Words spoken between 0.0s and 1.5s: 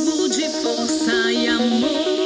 De força e